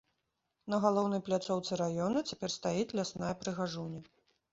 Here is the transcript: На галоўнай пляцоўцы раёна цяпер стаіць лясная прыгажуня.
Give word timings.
На 0.73 0.77
галоўнай 0.85 1.19
пляцоўцы 1.27 1.77
раёна 1.81 2.23
цяпер 2.31 2.53
стаіць 2.55 2.95
лясная 3.01 3.29
прыгажуня. 3.45 4.01